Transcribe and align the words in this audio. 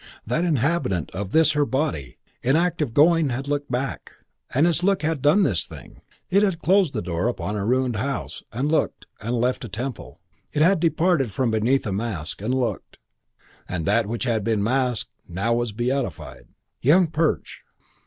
That 0.25 0.43
inhabitant 0.45 1.11
of 1.11 1.29
this 1.29 1.51
her 1.51 1.63
body, 1.63 2.17
in 2.41 2.55
act 2.55 2.81
of 2.81 2.91
going 2.91 3.29
had 3.29 3.47
looked 3.47 3.69
back, 3.71 4.13
and 4.51 4.65
its 4.65 4.81
look 4.81 5.03
had 5.03 5.21
done 5.21 5.43
this 5.43 5.63
thing. 5.67 6.01
It 6.31 6.41
had 6.41 6.57
closed 6.57 6.93
the 6.93 7.03
door 7.03 7.27
upon 7.27 7.55
a 7.55 7.63
ruined 7.67 7.97
house, 7.97 8.41
and 8.51 8.71
looked, 8.71 9.05
and 9.21 9.35
left 9.35 9.63
a 9.63 9.69
temple. 9.69 10.19
It 10.53 10.63
had 10.63 10.79
departed 10.79 11.29
from 11.31 11.51
beneath 11.51 11.85
a 11.85 11.91
mask, 11.93 12.41
and 12.41 12.51
looked, 12.55 12.97
and 13.69 13.85
that 13.85 14.07
which 14.07 14.23
had 14.23 14.43
been 14.43 14.63
masked 14.63 15.11
now 15.27 15.53
was 15.53 15.71
beatified. 15.71 16.47
Young 16.81 17.05
Perch! 17.05 17.61